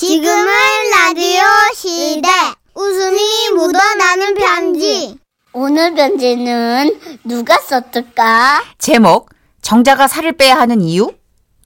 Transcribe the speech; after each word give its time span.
지금은 0.00 0.46
라디오 0.96 1.42
시대. 1.76 2.26
웃음이 2.74 3.20
묻어나는 3.54 4.34
편지. 4.34 5.18
오늘 5.52 5.94
편지는 5.94 6.98
누가 7.22 7.58
썼을까? 7.58 8.62
제목 8.78 9.28
정자가 9.60 10.08
살을 10.08 10.38
빼야 10.38 10.56
하는 10.56 10.80
이유? 10.80 11.12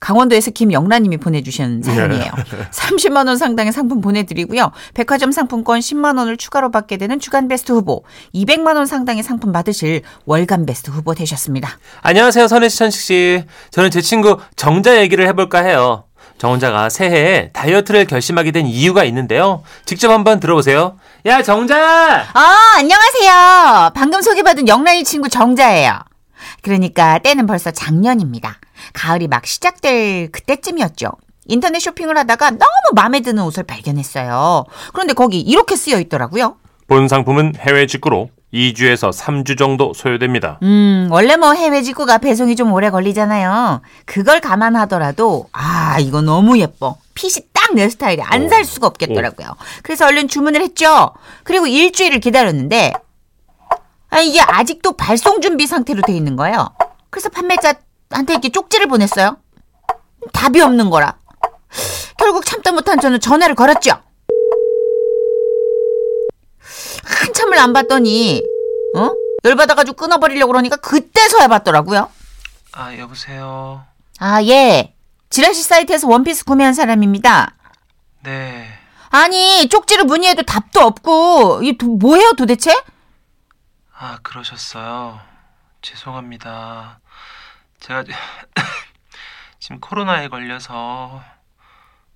강원도에서 0.01 0.51
김영란님이 0.51 1.15
보내주신 1.15 1.81
사연이에요. 1.81 2.29
30만 2.71 3.25
원 3.25 3.37
상당의 3.37 3.71
상품 3.71 4.01
보내드리고요. 4.01 4.73
백화점 4.93 5.31
상품권 5.31 5.79
10만 5.79 6.17
원을 6.17 6.35
추가로 6.35 6.71
받게 6.71 6.97
되는 6.97 7.21
주간 7.21 7.47
베스트 7.47 7.71
후보, 7.71 8.03
200만 8.33 8.75
원 8.75 8.85
상당의 8.85 9.23
상품 9.23 9.53
받으실 9.53 10.01
월간 10.25 10.65
베스트 10.65 10.91
후보 10.91 11.13
되셨습니다. 11.15 11.79
안녕하세요, 12.01 12.49
선혜 12.49 12.67
씨, 12.67 12.79
천식 12.79 13.01
씨. 13.01 13.43
저는 13.71 13.91
제 13.91 14.01
친구 14.01 14.39
정자 14.57 14.99
얘기를 14.99 15.25
해볼까 15.25 15.59
해요. 15.59 16.03
정자가 16.37 16.89
새해에 16.89 17.49
다이어트를 17.53 18.05
결심하게 18.05 18.51
된 18.51 18.65
이유가 18.67 19.03
있는데요. 19.05 19.63
직접 19.85 20.11
한번 20.11 20.39
들어보세요. 20.39 20.97
야, 21.25 21.41
정자! 21.41 22.25
아, 22.33 22.73
안녕하세요. 22.77 23.91
방금 23.95 24.21
소개받은 24.21 24.67
영란이 24.67 25.03
친구 25.05 25.29
정자예요. 25.29 25.99
그러니까 26.61 27.19
때는 27.19 27.47
벌써 27.47 27.71
작년입니다. 27.71 28.59
가을이 28.93 29.27
막 29.27 29.45
시작될 29.45 30.31
그때쯤이었죠. 30.31 31.11
인터넷 31.47 31.79
쇼핑을 31.79 32.17
하다가 32.17 32.51
너무 32.51 32.69
마음에 32.95 33.21
드는 33.21 33.43
옷을 33.43 33.63
발견했어요. 33.63 34.65
그런데 34.93 35.13
거기 35.13 35.39
이렇게 35.39 35.75
쓰여 35.75 35.99
있더라고요. 35.99 36.57
본 36.87 37.07
상품은 37.07 37.53
해외 37.59 37.87
직구로 37.87 38.29
2주에서 38.55 39.11
3주 39.11 39.57
정도 39.57 39.93
소요됩니다. 39.93 40.59
음, 40.63 41.09
원래 41.11 41.35
뭐 41.35 41.53
해외 41.53 41.81
직구가 41.81 42.19
배송이 42.19 42.55
좀 42.55 42.71
오래 42.71 42.89
걸리잖아요. 42.89 43.81
그걸 44.05 44.39
감안하더라도, 44.39 45.49
아, 45.51 45.97
이거 45.99 46.21
너무 46.21 46.57
예뻐. 46.59 46.95
핏이 47.13 47.45
딱 47.53 47.65
내 47.73 47.89
스타일이 47.89 48.21
안 48.21 48.47
살 48.47 48.63
수가 48.63 48.87
없겠더라고요. 48.87 49.47
그래서 49.83 50.05
얼른 50.05 50.27
주문을 50.27 50.61
했죠. 50.61 51.11
그리고 51.43 51.65
일주일을 51.67 52.19
기다렸는데, 52.19 52.93
아, 54.11 54.19
이게 54.19 54.39
아직도 54.39 54.93
발송 54.93 55.41
준비 55.41 55.65
상태로 55.67 56.03
돼 56.03 56.13
있는 56.15 56.35
거예요. 56.35 56.69
그래서 57.09 57.27
판매자한테 57.29 58.33
이렇게 58.33 58.49
쪽지를 58.49 58.87
보냈어요. 58.87 59.37
답이 60.31 60.61
없는 60.61 60.89
거라. 60.89 61.15
결국 62.17 62.45
참다 62.45 62.71
못한 62.71 62.99
저는 63.01 63.19
전화를 63.19 63.55
걸었죠. 63.55 63.91
한참을 67.03 67.57
안 67.59 67.73
받더니, 67.73 68.43
어? 68.95 69.11
열받아가지고 69.43 69.95
끊어버리려고 69.97 70.51
그러니까 70.51 70.75
그때서야 70.77 71.47
받더라고요. 71.47 72.09
아, 72.73 72.97
여보세요. 72.97 73.85
아, 74.19 74.41
예. 74.43 74.93
지라시 75.29 75.63
사이트에서 75.63 76.07
원피스 76.07 76.45
구매한 76.45 76.73
사람입니다. 76.73 77.55
네. 78.23 78.67
아니, 79.09 79.67
쪽지를 79.69 80.05
문의해도 80.05 80.43
답도 80.43 80.79
없고, 80.81 81.61
이게 81.63 81.77
도- 81.77 81.95
뭐예요 81.97 82.33
도대체? 82.33 82.75
아, 83.97 84.17
그러셨어요. 84.23 85.19
죄송합니다. 85.81 86.99
제가 87.79 88.03
지금 89.59 89.79
코로나에 89.79 90.27
걸려서 90.27 91.21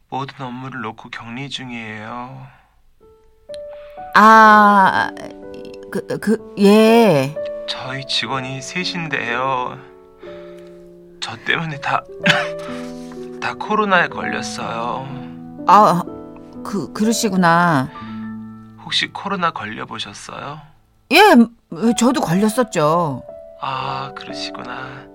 모든 0.09 0.43
업무를 0.45 0.81
놓고 0.81 1.09
격리 1.09 1.49
중이에요. 1.49 2.47
아, 4.15 5.11
그, 5.91 6.05
그, 6.19 6.53
예. 6.59 7.35
저희 7.67 8.05
직원이 8.05 8.61
셋인데요. 8.61 9.77
저 11.19 11.35
때문에 11.45 11.79
다, 11.81 12.03
다 13.41 13.53
코로나에 13.55 14.07
걸렸어요. 14.07 15.07
아, 15.67 16.03
그, 16.63 16.91
그러시구나. 16.93 17.89
혹시 18.83 19.07
코로나 19.07 19.51
걸려보셨어요? 19.51 20.61
예, 21.11 21.35
저도 21.97 22.21
걸렸었죠. 22.21 23.23
아, 23.61 24.11
그러시구나. 24.15 25.05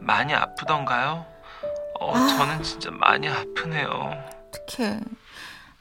많이 0.00 0.34
아프던가요? 0.34 1.24
어, 2.00 2.16
아. 2.16 2.26
저는 2.26 2.62
진짜 2.62 2.90
많이 2.90 3.28
아프네요. 3.28 3.88
어떡해. 4.48 5.00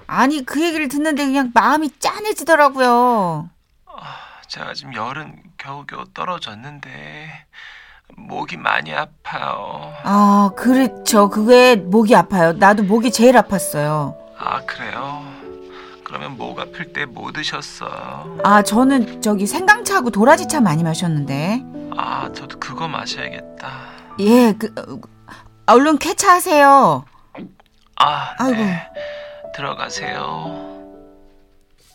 아니, 0.08 0.46
그 0.46 0.62
얘기를 0.62 0.88
듣는데 0.88 1.26
그냥 1.26 1.52
마음이 1.54 1.90
짠해지더라고요. 2.00 3.50
제가 4.52 4.74
지금 4.74 4.94
열은 4.94 5.34
겨우겨우 5.58 6.08
떨어졌는데 6.14 7.30
목이 8.18 8.58
많이 8.58 8.94
아파요. 8.94 9.94
아, 10.04 10.52
그렇죠. 10.58 11.30
그게 11.30 11.78
목이 11.78 12.14
아파요. 12.14 12.52
나도 12.52 12.84
목이 12.84 13.12
제일 13.14 13.36
아팠어요. 13.36 14.14
아 14.38 14.60
그래요? 14.66 15.24
그러면 16.04 16.36
목 16.36 16.60
아플 16.60 16.92
때 16.92 17.06
뭐 17.06 17.32
드셨어요? 17.32 18.40
아, 18.44 18.62
저는 18.62 19.22
저기 19.22 19.48
생강차하고 19.48 20.10
도라지차 20.10 20.60
많이 20.60 20.84
마셨는데. 20.84 21.64
아 21.96 22.30
저도 22.34 22.60
그거 22.60 22.90
마셔야겠다. 22.90 23.70
예, 24.20 24.54
그, 24.60 24.68
어, 24.78 25.00
아, 25.66 25.72
얼른 25.74 25.98
쾌차 26.00 26.34
하세요. 26.34 27.06
아 27.96 28.34
아이고. 28.38 28.58
네. 28.58 28.86
들어가세요. 29.56 30.68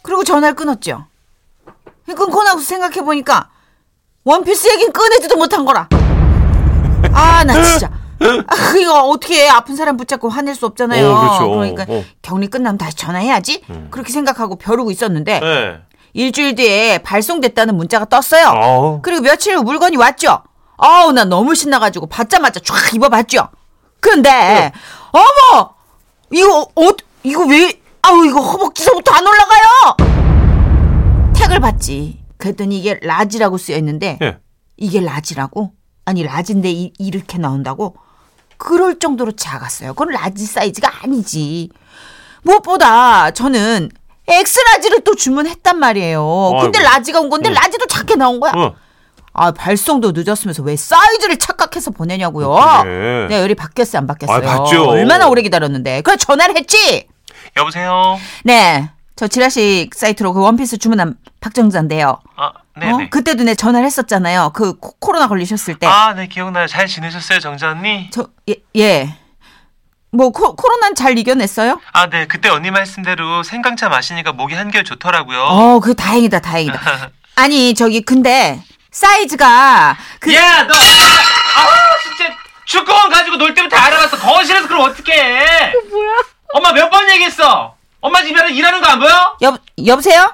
그리고 0.02 0.24
전화를 0.24 0.54
끊었죠. 0.54 1.04
끊고 2.14 2.42
나서 2.44 2.60
생각해 2.60 3.02
보니까 3.02 3.48
원피스 4.24 4.68
얘긴 4.72 4.92
꺼내지도 4.92 5.36
못한 5.36 5.64
거라. 5.64 5.88
아, 7.12 7.44
나 7.44 7.62
진짜. 7.62 7.90
아, 8.18 8.76
이거 8.78 9.02
어떻게 9.04 9.44
해. 9.44 9.48
아픈 9.48 9.76
사람 9.76 9.96
붙잡고 9.96 10.28
화낼 10.28 10.54
수 10.54 10.66
없잖아요. 10.66 11.08
어, 11.10 11.20
그렇죠. 11.20 11.54
러니까 11.54 11.86
어. 11.88 12.04
격리 12.22 12.48
끝나면 12.48 12.78
다시 12.78 12.96
전화해야지. 12.96 13.62
그렇게 13.90 14.12
생각하고 14.12 14.56
벼르고 14.56 14.90
있었는데 14.90 15.40
네. 15.40 15.80
일주일 16.14 16.54
뒤에 16.54 16.98
발송됐다는 16.98 17.76
문자가 17.76 18.06
떴어요. 18.06 18.52
어. 18.54 19.00
그리고 19.02 19.22
며칠 19.22 19.56
후 19.56 19.62
물건이 19.62 19.96
왔죠. 19.96 20.42
아우, 20.78 21.12
나 21.12 21.24
너무 21.24 21.54
신나가지고 21.54 22.06
받자마자 22.06 22.60
쫙 22.60 22.94
입어봤죠. 22.94 23.48
근데, 24.00 24.72
어머! 25.12 25.70
이거, 26.30 26.60
어, 26.74 26.88
이거 27.22 27.44
왜, 27.46 27.80
아우, 28.02 28.24
이거 28.26 28.40
허벅지서부터 28.40 29.12
안 29.14 29.26
올라가요! 29.26 30.15
tag을 31.36 31.60
봤지. 31.60 32.20
그랬더니 32.38 32.78
이게 32.78 32.98
large라고 33.02 33.58
쓰여 33.58 33.76
있는데, 33.78 34.18
예. 34.22 34.38
이게 34.76 35.00
large라고? 35.00 35.72
아니, 36.04 36.22
large인데 36.22 36.70
이, 36.70 36.92
이렇게 36.98 37.38
나온다고? 37.38 37.96
그럴 38.58 38.98
정도로 38.98 39.32
작았어요. 39.32 39.94
그건 39.94 40.10
large 40.14 40.46
사이즈가 40.46 40.90
아니지. 41.02 41.70
무엇보다 42.42 43.30
저는 43.32 43.90
X-large를 44.28 45.04
또 45.04 45.14
주문했단 45.14 45.78
말이에요. 45.78 46.52
근데 46.62 46.78
아이고. 46.78 46.90
large가 46.90 47.20
온 47.20 47.30
건데 47.30 47.50
응. 47.50 47.54
large도 47.54 47.86
작게 47.86 48.16
나온 48.16 48.40
거야. 48.40 48.52
어. 48.52 48.74
아, 49.32 49.50
발송도 49.52 50.12
늦었으면서 50.14 50.62
왜 50.62 50.76
사이즈를 50.76 51.38
착각해서 51.38 51.90
보내냐고요. 51.90 52.54
그래. 52.82 53.26
내가 53.28 53.42
열이 53.42 53.54
받겠어요, 53.54 54.00
안 54.00 54.06
받겠어요? 54.06 54.48
아. 54.48 54.64
얼마나 54.88 55.28
오래 55.28 55.42
기다렸는데. 55.42 56.00
그래, 56.00 56.16
전화를 56.16 56.56
했지? 56.56 57.06
여보세요. 57.56 58.18
네. 58.44 58.90
저 59.16 59.26
지라시 59.26 59.88
사이트로 59.94 60.34
그 60.34 60.40
원피스 60.42 60.76
주문한 60.78 61.16
박정자인데요. 61.40 62.20
아 62.36 62.44
어? 62.44 62.52
네네. 62.78 63.08
그때도 63.08 63.44
내 63.44 63.54
전화를 63.54 63.86
했었잖아요. 63.86 64.50
그 64.54 64.78
코- 64.78 64.92
코로나 64.98 65.26
걸리셨을 65.26 65.78
때. 65.78 65.86
아 65.86 66.12
네 66.14 66.26
기억나요. 66.28 66.66
잘 66.66 66.86
지내셨어요 66.86 67.40
정자 67.40 67.70
언니? 67.70 68.10
저, 68.12 68.28
예, 68.50 68.56
예. 68.76 69.16
뭐, 70.12 70.30
코, 70.30 70.54
코로나는 70.54 70.94
잘 70.94 71.18
이겨냈어요? 71.18 71.80
아 71.92 72.06
네 72.08 72.26
그때 72.26 72.48
언니 72.50 72.70
말씀대로 72.70 73.42
생강차 73.42 73.88
마시니까 73.88 74.32
목이 74.32 74.54
한결 74.54 74.84
좋더라고요. 74.84 75.42
어, 75.42 75.80
그 75.80 75.94
다행이다, 75.94 76.40
다행이다. 76.40 76.78
아니, 77.36 77.74
저기, 77.74 78.00
근데, 78.02 78.62
사이즈가, 78.90 79.96
그, 80.20 80.32
야, 80.34 80.62
너, 80.66 80.74
아, 80.74 81.66
진짜 82.02 82.32
축구원 82.64 83.10
가지고 83.10 83.36
놀 83.36 83.52
때부터 83.54 83.76
알아봤어. 83.76 84.16
거실에서 84.18 84.68
그럼 84.68 84.82
어떡해? 84.90 85.72
뭐야? 85.90 86.12
엄마 86.54 86.72
몇 86.72 86.88
번 86.90 87.10
얘기했어. 87.10 87.75
엄마 88.06 88.22
집에 88.22 88.48
일하는 88.50 88.80
거 88.80 88.88
안 88.88 89.00
보여? 89.00 89.36
여, 89.42 89.58
여보세요? 89.84 90.32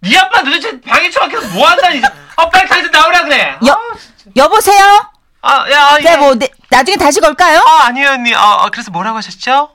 네 0.00 0.16
아빠 0.16 0.42
도대체 0.42 0.80
방에 0.80 1.10
처박혀서 1.10 1.48
뭐 1.48 1.68
한다니? 1.68 2.00
아, 2.36 2.48
빨리 2.48 2.66
당장 2.68 2.90
나오라 2.90 3.22
그래. 3.24 3.58
여, 3.66 3.78
여보세요? 4.36 5.10
아, 5.42 5.70
야, 5.70 5.98
네, 5.98 6.12
예. 6.12 6.16
뭐, 6.16 6.34
네, 6.34 6.48
나중에 6.70 6.96
다시 6.96 7.20
걸까요? 7.20 7.60
아, 7.60 7.86
아니에요, 7.88 8.12
언니. 8.12 8.34
아, 8.34 8.64
아, 8.64 8.68
그래서 8.72 8.90
뭐라고 8.90 9.18
하셨죠? 9.18 9.70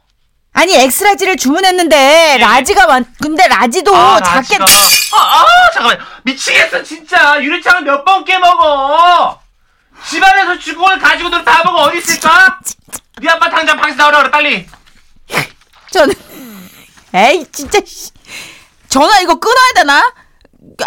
아니, 0.54 0.76
X-large를 0.76 1.38
주문했는데, 1.38 2.38
large가 2.42 2.88
완, 2.88 3.06
근데 3.22 3.48
large도 3.48 3.96
아, 3.96 4.20
작게, 4.20 4.58
large가. 4.58 5.16
아, 5.16 5.22
아, 5.22 5.46
잠깐만. 5.72 6.00
미치겠어, 6.24 6.82
진짜. 6.82 7.40
유리창을 7.42 7.84
몇 7.84 8.04
번 8.04 8.26
깨먹어. 8.26 9.40
집안에서 10.08 10.58
축구공을 10.58 10.98
가지고 11.00 11.30
놀다 11.30 11.62
보고 11.62 11.78
어디 11.82 12.00
있을까? 12.00 12.60
네 13.22 13.30
아빠 13.30 13.48
당장 13.50 13.78
방에서 13.78 13.98
나오라 13.98 14.18
그래, 14.20 14.32
빨리. 14.32 14.68
저는, 15.92 16.16
에이, 17.14 17.46
진짜, 17.52 17.80
씨. 17.86 18.12
전화 18.88 19.20
이거 19.22 19.36
끊어야 19.36 19.72
되나? 19.76 20.02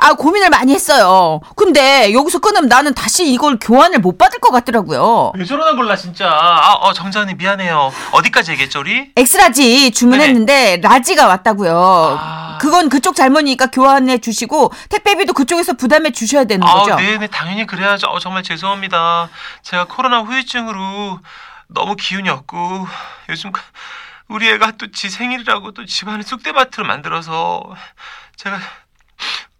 아 0.00 0.14
고민을 0.14 0.50
많이 0.50 0.72
했어요. 0.74 1.40
근데 1.56 2.12
여기서 2.12 2.38
끊으면 2.38 2.69
나는 2.69 2.94
다시 2.94 3.30
이걸 3.30 3.58
교환을 3.58 3.98
못 4.00 4.16
받을 4.19 4.38
것 4.38 4.50
같더라고요. 4.50 5.32
왜 5.36 5.44
저러나 5.44 5.72
몰라 5.72 5.96
진짜. 5.96 6.28
아, 6.30 6.74
어, 6.74 6.92
정자님 6.92 7.36
미안해요. 7.38 7.92
어디까지 8.12 8.52
얘기했죠 8.52 8.80
우리? 8.80 9.10
X-large 9.17 9.90
주문했는데 9.90 10.78
large가 10.82 11.26
왔다고요. 11.26 12.19
아. 12.20 12.58
그건 12.60 12.88
그쪽 12.88 13.16
잘못이니까 13.16 13.66
교환해 13.66 14.19
주시고 14.19 14.72
택배비도 14.88 15.32
그쪽에서 15.32 15.72
부담해 15.74 16.12
주셔야 16.12 16.44
되는 16.44 16.66
거죠. 16.66 16.94
아, 16.94 16.96
네네 16.96 17.28
당연히 17.28 17.66
그래야죠. 17.66 18.08
어, 18.08 18.19
정말 18.19 18.42
죄송합니다. 18.42 19.28
제가 19.62 19.86
코로나 19.86 20.20
후유증으로 20.20 21.19
너무 21.69 21.96
기운이 21.96 22.28
없고 22.28 22.86
요즘 23.30 23.52
그- 23.52 23.60
우리 24.32 24.49
애가 24.50 24.73
또 24.79 24.87
지 24.93 25.08
생일이라고 25.11 25.73
또 25.73 25.84
집안에 25.84 26.23
쑥대밭을 26.23 26.84
만들어서 26.84 27.62
제가 28.37 28.58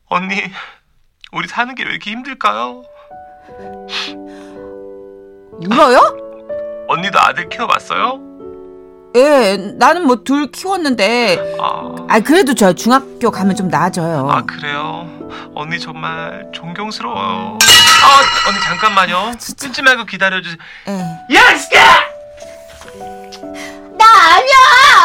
언니 0.09 0.35
우리 1.33 1.49
사는 1.49 1.75
게 1.75 1.85
왜 1.85 1.91
이렇게 1.91 2.11
힘들까요? 2.11 2.83
울어요? 5.67 6.87
언니도 6.89 7.19
아들 7.21 7.49
키워봤어요? 7.49 8.21
예, 9.15 9.57
나는 9.79 10.07
뭐 10.07 10.25
둘 10.25 10.51
키웠는데 10.51 11.57
아, 11.61 11.95
아 12.09 12.21
그래도 12.21 12.55
저 12.55 12.73
중학교 12.73 13.31
가면 13.31 13.55
좀 13.57 13.69
나아져요. 13.69 14.29
아 14.31 14.43
그래요? 14.43 15.07
언니 15.55 15.79
정말 15.79 16.49
존경스러워요. 16.55 17.59
아 17.61 18.49
언니 18.49 18.61
잠깐만요. 18.61 19.33
끊지 19.61 19.83
말고 19.83 20.05
기다려주세요. 20.07 20.59
예. 20.89 21.37
야 21.37 21.55
아니야. 24.23 24.57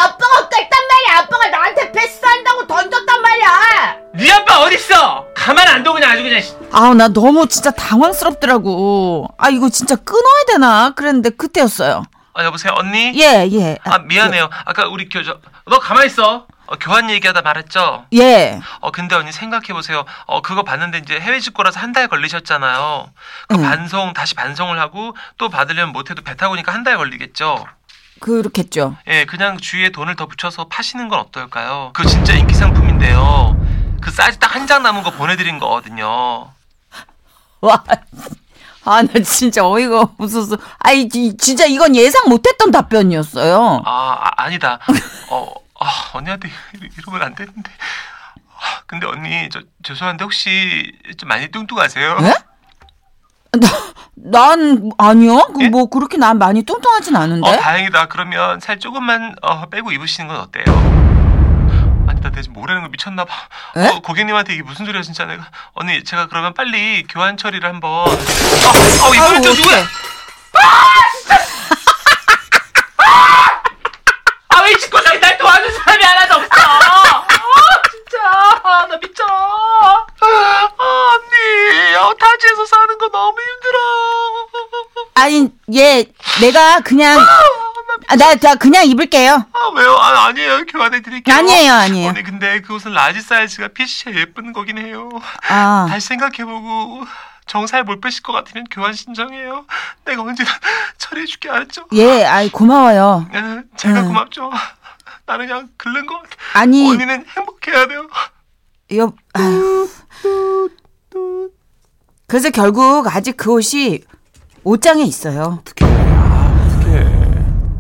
아빠가 0.04 0.50
깼단 0.50 0.88
말이야. 0.88 1.20
아빠가 1.20 1.48
나한테 1.48 1.92
패스한다고 1.92 2.68
던졌단 2.68 3.22
말이야. 3.22 3.98
네 4.14 4.32
아빠 4.32 4.62
어딨어? 4.62 5.26
가만 5.36 5.68
안 5.68 5.84
둬 5.84 5.94
그냥 5.94 6.12
아주 6.12 6.24
그냥. 6.24 6.42
아우 6.72 6.94
나 6.94 7.08
너무 7.08 7.48
진짜 7.48 7.72
당황스럽더라고. 7.72 9.28
아 9.38 9.50
이거 9.50 9.70
진짜 9.70 9.96
끊어야 9.96 10.44
되나 10.48 10.92
그랬는데 10.92 11.32
그때였어요. 11.32 12.04
아 12.34 12.44
여보세요 12.44 12.74
언니? 12.76 13.20
예 13.20 13.48
예. 13.52 13.78
아 13.84 14.00
미안해요. 14.00 14.50
아까 14.66 14.88
우리 14.88 15.10
교저 15.10 15.38
너 15.66 15.80
가만 15.80 16.06
있어. 16.06 16.46
어, 16.70 16.76
교환 16.82 17.10
얘기하다 17.10 17.42
말했죠. 17.44 18.06
예. 18.14 18.60
어 18.82 18.92
근데 18.92 19.16
언니 19.16 19.32
생각해 19.32 19.68
보세요. 19.72 20.04
어 20.26 20.42
그거 20.42 20.64
봤는데 20.64 20.98
이제 21.00 21.18
해외 21.20 21.40
직구라서 21.40 21.80
한 21.80 21.94
달 21.94 22.08
걸리셨잖아요. 22.10 23.08
그 23.48 23.56
응. 23.56 23.62
반송 23.64 24.14
다시 24.14 24.36
반송을 24.36 24.78
하고 24.80 25.16
또 25.38 25.48
받으려면 25.50 25.94
못해도 25.94 26.24
배 26.24 26.36
타고 26.36 26.56
니까 26.58 26.74
한 26.74 26.84
달 26.84 26.98
걸리겠죠. 26.98 27.66
그렇겠죠. 28.20 28.98
예, 29.08 29.26
그냥 29.26 29.58
주위에 29.58 29.90
돈을 29.90 30.16
더 30.16 30.26
붙여서 30.28 30.66
파시는 30.70 31.08
건 31.10 31.20
어떨까요? 31.20 31.92
그거 31.94 32.08
진짜 32.08 32.34
인기 32.34 32.54
상품인데요. 32.54 33.56
그 34.02 34.12
사이즈 34.12 34.38
딱한 34.40 34.68
장 34.68 34.84
남은 34.84 35.04
거 35.04 35.12
보내드린 35.12 35.60
거거든요. 35.60 36.52
와. 37.62 37.84
아, 38.86 39.02
나 39.02 39.20
진짜 39.22 39.66
어이가 39.68 40.02
없어서. 40.18 40.58
아이, 40.80 41.10
지- 41.10 41.36
진짜 41.38 41.66
이건 41.66 41.96
예상 41.96 42.30
못했던 42.30 42.72
답변이었어요. 42.72 43.82
아, 43.86 43.92
아 44.24 44.32
아니다. 44.44 44.80
어, 45.30 45.52
아, 45.80 45.88
언니한테 46.14 46.48
이- 46.48 46.90
이러면 46.98 47.22
안 47.22 47.36
되는데. 47.36 47.70
아, 48.60 48.82
근데 48.88 49.06
언니 49.06 49.50
저 49.52 49.62
죄송한데 49.84 50.24
혹시 50.24 50.92
좀 51.18 51.28
많이 51.30 51.50
뚱뚱하세요? 51.50 52.18
예? 52.22 52.34
나, 53.54 53.68
난, 54.16 54.90
아니요. 54.98 55.38
그 55.56 55.64
예? 55.64 55.70
뭐, 55.70 55.86
그렇게 55.88 56.18
난 56.18 56.38
많이 56.38 56.64
뚱뚱하진 56.64 57.16
않은데. 57.16 57.48
어, 57.50 57.58
다행이다. 57.58 58.08
그러면 58.08 58.60
살 58.60 58.80
조금만 58.80 59.36
어, 59.42 59.66
빼고 59.70 59.92
입으시는 59.92 60.28
건 60.28 60.38
어때요? 60.38 60.66
아니, 62.08 62.22
나 62.22 62.32
대체 62.32 62.50
뭐라는 62.50 62.84
거 62.84 62.90
미쳤나 62.90 63.26
봐. 63.26 63.34
에? 63.78 63.88
어, 63.88 64.00
고객님한테 64.02 64.54
이게 64.54 64.64
무슨 64.64 64.86
소리야, 64.86 65.02
진짜 65.02 65.26
내가. 65.26 65.46
언니, 65.74 66.04
제가 66.04 66.28
그러면 66.28 66.54
빨리 66.54 67.04
교환 67.08 67.38
처리를 67.38 67.68
한번. 67.68 67.90
어, 67.92 68.04
어, 68.06 68.12
또 69.42 69.54
누구야? 69.54 69.78
어떡해. 69.78 69.86
아, 74.50 74.62
왜 74.62 74.78
집구석에 74.78 75.20
날 75.20 75.38
도와준 75.38 75.72
사람이 75.72 76.04
하나도 76.04 76.36
없어? 76.36 76.48
아, 76.56 77.26
진짜. 77.92 78.18
아, 78.64 78.86
나 78.88 78.98
미쳐. 78.98 79.24
아, 79.26 80.06
언니. 80.78 81.96
어, 81.96 82.14
타지에서 82.16 82.66
사는 82.66 82.98
거 82.98 83.10
너무 83.10 83.38
힘들어. 83.40 83.78
아니, 85.16 85.50
예, 85.74 86.06
내가 86.42 86.80
그냥, 86.80 87.20
아, 88.08 88.16
나, 88.16 88.36
나 88.36 88.56
그냥 88.56 88.86
입을게요. 88.86 89.46
아, 89.52 89.72
왜요? 89.76 89.92
아, 89.98 90.28
아니에요. 90.28 90.66
교환해 90.66 91.02
드릴게요. 91.02 91.36
아니에요, 91.36 91.74
아니에요. 91.74 92.10
언니, 92.10 92.24
근데 92.24 92.62
그 92.62 92.76
옷은 92.76 92.94
large 92.94 93.22
사이즈가 93.22 93.68
fit이 93.70 94.16
예쁜 94.16 94.54
거긴 94.54 94.78
해요. 94.78 95.10
아, 95.50 95.88
다시 95.90 96.08
생각해보고 96.08 97.04
정 97.48 97.70
살 97.70 97.84
못 97.84 98.00
빼실 98.00 98.24
것 98.24 98.32
같으면 98.32 98.66
교환 98.72 98.94
신청해요. 98.94 99.66
내가 100.06 100.22
언제나 100.22 100.50
처리해줄게 100.98 101.50
알았죠? 101.50 101.88
예, 101.94 102.24
아이, 102.24 102.50
고마워요. 102.50 103.28
예, 103.34 103.64
제가 103.76 104.02
음. 104.02 104.08
고맙죠. 104.08 104.50
나는 105.26 105.48
그냥 105.48 105.70
긁는 105.76 106.06
것 106.06 106.22
같아. 106.22 106.36
아니, 106.54 106.90
언니는 106.90 107.26
행복해야 107.36 107.88
돼요. 107.88 108.08
여, 108.96 109.12
아유. 109.34 109.90
그래서 112.28 112.50
결국 112.52 113.14
아직 113.14 113.36
그 113.36 113.52
옷이 113.52 114.00
옷장에 114.68 115.04
있어요. 115.04 115.60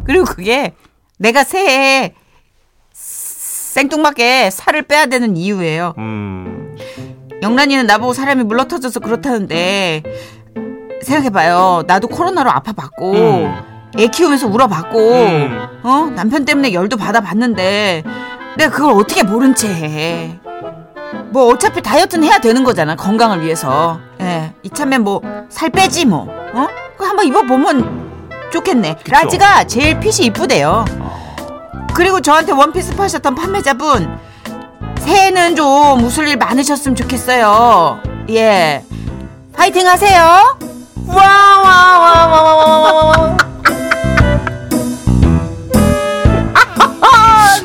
그리고 0.06 0.24
그게 0.24 0.74
내가 1.20 1.44
새해 1.44 2.14
생뚱맞게 2.94 4.50
살을 4.52 4.84
빼야 4.84 5.08
되는 5.08 5.36
이유예요. 5.36 5.96
음. 5.98 6.78
영란이는 7.42 7.86
나보고 7.88 8.14
사람이 8.14 8.44
물러터져서 8.46 9.02
그렇다는데 9.02 10.02
생각해봐요. 11.04 11.84
나도 11.88 12.08
코로나로 12.08 12.50
아파봤고 12.52 13.12
음. 13.14 13.54
애 14.00 14.08
키우면서 14.08 14.48
울어봤고 14.48 14.98
음. 14.98 15.68
어 15.84 16.12
남편 16.16 16.46
때문에 16.46 16.72
열도 16.72 16.96
받아봤는데 16.96 18.04
내가 18.58 18.72
그걸 18.72 18.94
어떻게 18.94 19.24
모른 19.24 19.54
채 19.56 19.68
해. 19.68 20.40
뭐 21.32 21.48
어차피 21.52 21.82
다이어트는 21.82 22.26
해야 22.26 22.40
되는 22.40 22.64
거잖아 22.64 22.96
건강을 22.96 23.42
위해서. 23.42 24.00
예 24.22 24.54
이참에 24.64 24.98
뭐 25.00 25.22
살 25.50 25.70
빼지 25.70 26.06
뭐. 26.06 26.37
어? 26.58 26.68
그 26.98 27.06
한번 27.06 27.26
입어보면 27.28 28.50
좋겠네. 28.52 28.98
라지가 29.08 29.66
제일 29.66 30.00
핏이 30.00 30.26
이쁘대요. 30.28 30.86
그리고 31.94 32.20
저한테 32.22 32.54
원피스 32.54 32.96
파셨던 32.96 33.36
판매자분 33.36 34.18
새해는 35.00 35.56
좀 35.56 36.04
웃을 36.04 36.28
일 36.28 36.38
많으셨으면 36.38 36.96
좋겠어요. 36.96 38.02
예. 38.30 38.84
파이팅 39.56 39.88
하세요. 39.88 40.58
와와와와와와와. 41.08 43.38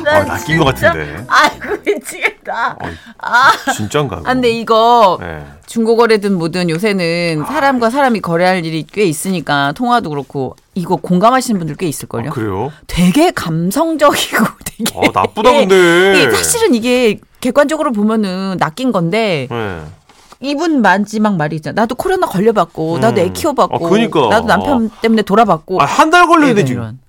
아, 0.09 0.23
낚인 0.23 0.57
것 0.57 0.65
같은데. 0.65 1.25
아이고 1.27 1.77
미치겠다. 1.85 2.77
어, 2.81 2.89
아, 3.19 3.51
진짠가? 3.73 4.17
아, 4.17 4.33
근데 4.33 4.49
이거 4.49 5.17
네. 5.21 5.45
중고거래든 5.65 6.37
뭐든 6.37 6.69
요새는 6.69 7.45
사람과 7.47 7.89
사람이 7.89 8.21
거래할 8.21 8.65
일이 8.65 8.85
꽤 8.91 9.05
있으니까 9.05 9.71
통화도 9.73 10.09
그렇고 10.09 10.55
이거 10.75 10.95
공감하시는 10.95 11.57
분들 11.59 11.75
꽤 11.77 11.87
있을걸요. 11.87 12.29
아, 12.29 12.33
그래요? 12.33 12.71
되게 12.87 13.31
감성적이고 13.31 14.45
되게. 14.65 14.99
아, 14.99 15.01
나쁘다, 15.13 15.51
근데. 15.51 16.31
사실은 16.31 16.73
이게 16.75 17.19
객관적으로 17.39 17.91
보면은 17.91 18.57
낚인 18.59 18.91
건데 18.91 19.47
네. 19.49 19.81
이분 20.43 20.81
마지막 20.81 21.37
말이 21.37 21.55
있잖아. 21.55 21.81
나도 21.81 21.95
코로나 21.95 22.27
걸려봤고, 22.27 22.99
나도 22.99 23.21
애 23.21 23.25
음. 23.25 23.33
키워봤고, 23.33 23.87
아, 23.87 23.89
그니까. 23.89 24.27
나도 24.27 24.45
남편 24.45 24.89
때문에 25.01 25.21
돌아봤고. 25.21 25.81
아, 25.81 25.85
한달 25.85 26.27
돼, 26.53 26.65
지금. 26.65 26.99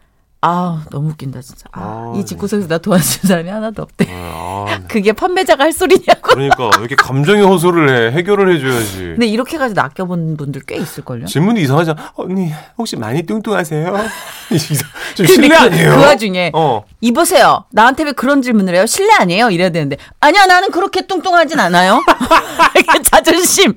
아 0.46 0.84
너무 0.90 1.08
웃긴다 1.10 1.40
진짜. 1.40 1.64
아, 1.72 2.12
아, 2.14 2.18
이 2.18 2.24
집구석에서 2.26 2.68
나 2.68 2.76
도와준 2.78 3.26
사람이 3.28 3.48
하나도 3.48 3.82
없대. 3.82 4.06
아, 4.10 4.64
네. 4.78 4.84
그게 4.88 5.12
판매자가 5.12 5.64
할 5.64 5.72
소리냐고. 5.72 6.20
그러니까 6.22 6.70
이렇게 6.78 6.94
감정의 6.96 7.44
호소를 7.46 7.88
해 8.12 8.16
해결을 8.16 8.54
해줘야지. 8.54 8.98
근데 8.98 9.26
이렇게 9.26 9.56
가지고 9.56 9.80
낚여본 9.80 10.36
분들 10.36 10.62
꽤 10.66 10.76
있을걸요. 10.76 11.24
질문이 11.26 11.62
이상하잖아. 11.62 12.12
언니 12.16 12.52
혹시 12.76 12.96
많이 12.96 13.22
뚱뚱하세요? 13.22 13.96
좀 15.16 15.26
실례 15.26 15.48
그- 15.48 15.56
아니에요? 15.56 15.96
그 15.96 16.02
와중에 16.02 16.50
어. 16.54 16.84
이보세요. 17.00 17.64
나한테 17.70 18.04
왜 18.04 18.12
그런 18.12 18.42
질문을 18.42 18.74
해요? 18.74 18.84
실례 18.86 19.14
아니에요? 19.14 19.48
이래야 19.50 19.70
되는데 19.70 19.96
아니야 20.20 20.44
나는 20.46 20.70
그렇게 20.70 21.06
뚱뚱하진 21.06 21.58
않아요. 21.58 22.02
이게 22.78 23.02
자존심. 23.02 23.74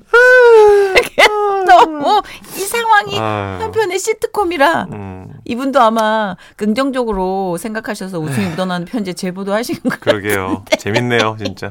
이게 0.99 1.23
너무 1.65 2.21
이 2.57 2.59
상황이 2.59 3.17
아유. 3.19 3.61
한편의 3.61 3.99
시트콤이라 3.99 4.87
음, 4.91 5.16
이분도 5.47 5.79
아마 5.81 6.35
긍정적으로 6.57 7.57
생각하셔서 7.57 8.19
웃음이 8.19 8.47
묻어나는 8.47 8.85
편지에 8.85 9.13
제보도 9.13 9.53
하신 9.53 9.77
거. 9.81 9.89
그러게요. 9.99 10.65
재밌네요, 10.77 11.37
진짜. 11.39 11.69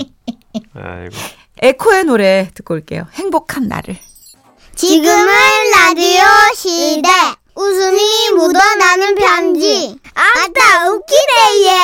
아이고. 0.74 1.14
에코의 1.60 2.04
노래 2.04 2.50
듣고 2.54 2.74
올게요. 2.74 3.06
행복한 3.12 3.68
나를. 3.68 3.96
지금은 4.74 5.26
라디오 5.74 6.22
시대. 6.54 7.08
웃음이 7.54 8.30
묻어나는 8.36 9.14
편지. 9.14 9.98
아따, 10.14 10.90
웃기네, 10.90 11.64
얘. 11.66 11.80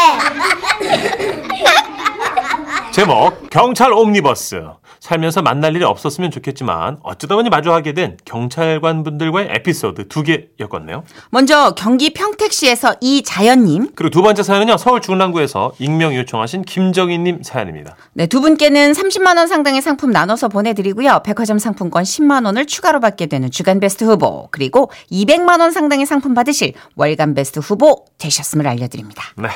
제목 2.93 3.49
경찰 3.49 3.93
옴니버스 3.93 4.63
살면서 5.03 5.43
만날 5.43 5.75
일이 5.75 5.85
없었으면 5.85 6.31
좋겠지만 6.31 6.99
어쩌다 7.03 7.35
보니 7.35 7.51
마주하게 7.51 7.93
된 7.93 8.17
경찰관 8.25 9.03
분들과의 9.03 9.49
에피소드 9.51 10.07
두 10.07 10.23
개였거든요. 10.23 11.03
먼저 11.31 11.75
경기 11.75 12.15
평택시에서 12.15 12.95
이자연님. 13.01 13.91
그리고 13.97 14.11
두 14.11 14.23
번째 14.23 14.45
사연은요. 14.45 14.77
서울 14.77 15.01
중랑구에서 15.01 15.73
익명 15.81 16.15
요청하신 16.15 16.63
김정희님 16.63 17.43
사연입니다. 17.43 17.97
네, 18.13 18.29
두 18.29 18.41
분께는 18.41 18.93
30만 18.93 19.39
원 19.39 19.49
상당의 19.49 19.83
상품 19.83 20.13
나눠서 20.13 20.47
보내드리고요. 20.47 21.23
백화점 21.25 21.59
상품권 21.59 22.05
10만 22.05 22.47
원을 22.47 22.67
추가로 22.67 23.01
받게 23.01 23.27
되는 23.27 23.51
주간 23.51 23.81
베스트 23.81 24.05
후보 24.05 24.47
그리고 24.53 24.93
200만 25.11 25.59
원 25.59 25.73
상당의 25.73 26.07
상품 26.07 26.33
받으실 26.33 26.75
월간 26.95 27.35
베스트 27.35 27.59
후보 27.59 28.05
되셨음을 28.19 28.69
알려드립니다. 28.69 29.25
네. 29.37 29.49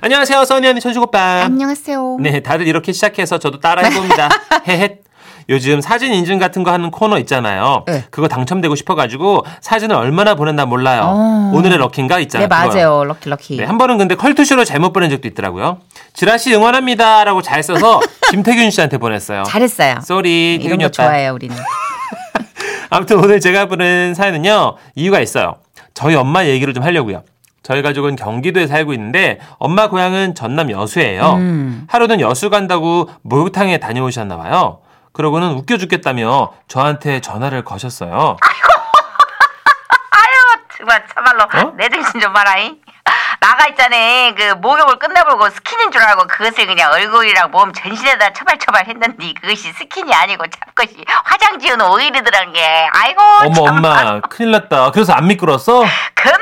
안녕하세요. 0.00 0.44
써니 0.44 0.66
언니 0.66 0.80
천식 0.80 1.02
오빠. 1.02 1.42
안녕하세요. 1.44 2.18
네, 2.20 2.40
다들 2.40 2.66
이렇게 2.66 2.92
시작해서 2.92 3.38
저도 3.38 3.60
따라해봅니다. 3.60 4.28
헤헷. 4.66 5.02
요즘 5.48 5.80
사진 5.80 6.12
인증 6.12 6.38
같은 6.38 6.62
거 6.62 6.70
하는 6.72 6.90
코너 6.92 7.18
있잖아요. 7.18 7.82
네. 7.88 8.04
그거 8.10 8.28
당첨되고 8.28 8.76
싶어가지고 8.76 9.44
사진을 9.60 9.96
얼마나 9.96 10.36
보냈나 10.36 10.66
몰라요. 10.66 11.02
어. 11.04 11.52
오늘의 11.54 11.78
lucky인가 11.78 12.20
있잖아요. 12.20 12.48
네. 12.48 12.48
맞아요. 12.48 13.04
lucky 13.04 13.28
lucky. 13.28 13.56
네, 13.56 13.64
한 13.64 13.76
번은 13.76 13.98
근데 13.98 14.14
컬투쇼로 14.14 14.64
잘못 14.64 14.92
보낸 14.92 15.10
적도 15.10 15.26
있더라고요. 15.26 15.78
지라시 16.14 16.54
응원합니다. 16.54 17.24
라고 17.24 17.42
잘 17.42 17.62
써서 17.64 18.00
김태균 18.30 18.70
씨한테 18.70 18.98
보냈어요. 18.98 19.42
잘했어요. 19.42 19.96
sorry, 20.04 20.54
이런 20.54 20.62
태균이 20.62 20.82
거 20.84 20.86
오빠. 20.86 20.90
좋아해요, 21.08 21.32
우리는. 21.34 21.56
아무튼 22.90 23.18
오늘 23.18 23.40
제가 23.40 23.66
보낸 23.66 24.14
사연은요, 24.14 24.76
이유가 24.94 25.18
있어요. 25.20 25.56
저희 25.92 26.14
엄마 26.14 26.44
얘기를 26.46 26.72
좀 26.72 26.84
하려고요. 26.84 27.24
저희 27.62 27.82
가족은 27.82 28.16
경기도에 28.16 28.66
살고 28.66 28.92
있는데 28.94 29.38
엄마 29.58 29.88
고향은 29.88 30.34
전남 30.34 30.70
여수예요. 30.70 31.34
음. 31.34 31.86
하루는 31.88 32.20
여수 32.20 32.50
간다고 32.50 33.08
목욕탕에 33.22 33.78
다녀오셨나 33.78 34.36
봐요. 34.36 34.80
그러고는 35.12 35.52
웃겨 35.52 35.76
죽겠다며 35.76 36.52
저한테 36.68 37.20
전화를 37.20 37.64
거셨어요. 37.64 38.36
아유 40.10 40.60
정말 40.76 41.04
참말로 41.14 41.42
어? 41.44 41.72
내 41.76 41.88
정신 41.88 42.20
좀 42.20 42.32
봐라잉 42.32 42.78
나가 43.40 43.66
있잖아 43.68 43.96
그 44.36 44.54
목욕을 44.54 44.98
끝내보고 45.00 45.50
스킨인 45.50 45.90
줄 45.90 46.00
알고 46.00 46.26
그것을 46.28 46.66
그냥 46.66 46.92
얼굴이랑 46.92 47.50
몸 47.50 47.72
전신에다 47.72 48.32
처발처발 48.32 48.86
했는데 48.86 49.34
그것이 49.40 49.72
스킨이 49.72 50.14
아니고 50.14 50.44
참것이 50.48 51.04
화장 51.24 51.58
지운 51.58 51.80
오일이더란 51.80 52.52
게 52.52 52.88
아이고 52.92 53.20
어머 53.42 53.54
참 53.54 53.76
엄마 53.76 54.20
큰일 54.20 54.52
났다. 54.52 54.92
그래서 54.92 55.12
안 55.12 55.26
미끄러웠어? 55.26 55.80
미끄덩 55.82 56.41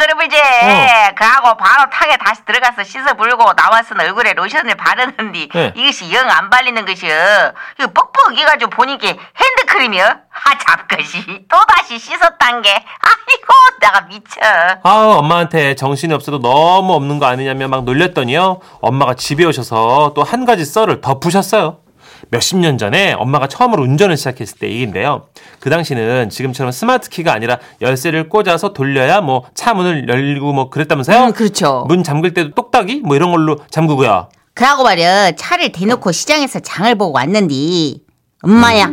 그러불지 0.00 0.36
어. 0.36 1.14
그하고 1.14 1.56
바로 1.58 1.90
탁에 1.90 2.16
다시 2.16 2.42
들어가서 2.46 2.82
씻어 2.84 3.14
불고 3.14 3.52
나와서는 3.52 4.06
얼굴에 4.06 4.32
로션을 4.32 4.74
바르는데 4.74 5.48
네. 5.52 5.72
이것이 5.76 6.12
영 6.14 6.30
안 6.30 6.48
발리는 6.48 6.86
것이여. 6.86 7.52
이거 7.78 7.90
뻑뻑해가지고 7.92 8.70
보니까 8.70 9.08
핸드크림이여. 9.08 10.04
아 10.04 10.58
잡것이. 10.58 11.44
또다시 11.50 11.98
씻었단 11.98 12.62
게. 12.62 12.70
아이고 12.70 13.78
내가 13.80 14.00
미쳐. 14.02 14.40
아우 14.84 15.18
엄마한테 15.18 15.74
정신이 15.74 16.14
없어도 16.14 16.40
너무 16.40 16.94
없는 16.94 17.18
거 17.18 17.26
아니냐며 17.26 17.68
막 17.68 17.84
놀렸더니요. 17.84 18.60
엄마가 18.80 19.14
집에 19.14 19.44
오셔서 19.44 20.12
또 20.14 20.22
한 20.22 20.44
가지 20.46 20.64
썰을 20.64 21.00
덧부셨어요 21.00 21.78
몇십 22.28 22.58
년 22.58 22.76
전에 22.78 23.12
엄마가 23.14 23.46
처음으로 23.48 23.82
운전을 23.82 24.16
시작했을 24.16 24.58
때 24.58 24.68
얘기인데요. 24.68 25.26
그 25.58 25.70
당시는 25.70 26.30
지금처럼 26.30 26.72
스마트 26.72 27.08
키가 27.08 27.32
아니라 27.32 27.58
열쇠를 27.80 28.28
꽂아서 28.28 28.72
돌려야 28.72 29.20
뭐 29.20 29.44
차 29.54 29.74
문을 29.74 30.08
열고 30.08 30.52
뭐 30.52 30.70
그랬다면서요? 30.70 31.26
음, 31.26 31.32
그렇죠. 31.32 31.84
문 31.88 32.02
잠글 32.02 32.34
때도 32.34 32.50
똑딱이 32.52 33.00
뭐 33.04 33.16
이런 33.16 33.30
걸로 33.30 33.58
잠그고요. 33.70 34.28
그러고 34.54 34.82
말이야. 34.84 35.32
차를 35.32 35.72
대놓고 35.72 36.12
시장에서 36.12 36.60
장을 36.60 36.92
보고 36.96 37.12
왔는디. 37.12 38.02
엄마야 38.42 38.90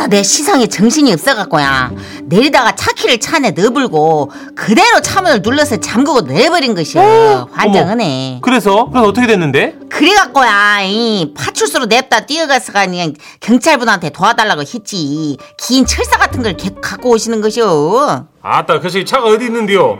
아따 0.00 0.06
내 0.06 0.22
시상에 0.22 0.66
정신이 0.66 1.12
없어갖고야. 1.12 1.92
내리다가 2.24 2.74
차키를 2.74 3.20
차 3.20 3.36
안에 3.36 3.50
넣어불고 3.50 4.30
그대로 4.56 5.00
차문을 5.02 5.42
눌러서 5.42 5.76
잠그고 5.78 6.22
내버린 6.22 6.74
것이야. 6.74 7.46
환장하네 7.52 8.38
그래서? 8.42 8.86
그래서 8.90 9.08
어떻게 9.08 9.26
됐는데? 9.26 9.74
그래갖고야 9.90 10.80
이 10.84 11.34
파출소로 11.36 11.84
냅다 11.86 12.20
뛰어가서가 12.24 12.86
그냥 12.86 13.12
경찰분한테 13.40 14.10
도와달라고 14.10 14.62
했지. 14.62 15.36
긴 15.58 15.84
철사 15.84 16.16
같은 16.16 16.42
걸 16.42 16.56
개- 16.56 16.70
갖고 16.80 17.10
오시는 17.10 17.42
것이오. 17.42 18.24
아따 18.42 18.80
그 18.80 18.88
새끼 18.88 19.04
차가 19.04 19.26
어디 19.26 19.44
있는데요 19.46 19.98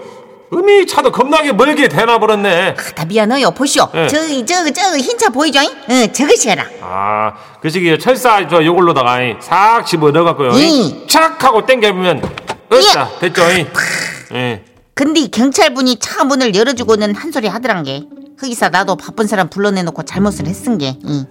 음이 0.53 0.87
차도 0.87 1.13
겁나게 1.13 1.53
멀게 1.53 1.87
대놔버렸네 1.89 2.75
다 2.97 3.05
미안해요 3.05 3.53
보시오 3.53 3.89
예. 3.95 4.09
저기 4.09 4.45
저기 4.45 4.73
저기 4.73 5.01
흰 5.01 5.17
차 5.17 5.29
보이죠? 5.29 5.61
응 5.91 6.13
저것이라 6.13 6.65
아, 6.83 7.33
그 7.61 7.69
시기에 7.71 7.99
철사 7.99 8.49
저 8.49 8.65
요걸로다가 8.65 9.19
싹 9.41 9.85
집어 9.87 10.11
넣어갖고요. 10.11 10.51
이. 10.53 11.07
착 11.07 11.43
하고 11.45 11.65
당겨보면 11.65 12.23
으쌰 12.73 13.09
됐죠. 13.21 13.43
이. 13.53 13.67
예. 14.33 14.65
근데 14.95 15.27
경찰분이 15.29 15.99
차 15.99 16.25
문을 16.25 16.55
열어주고는 16.55 17.15
한 17.15 17.31
소리 17.33 17.47
하더란 17.49 17.83
게 17.85 18.03
거기서 18.41 18.71
나도 18.71 18.97
바쁜 18.97 19.27
사람 19.27 19.49
불러내놓고 19.49 20.03
잘못을 20.05 20.47
했은 20.47 20.79
게 20.79 20.97
응. 21.07 21.27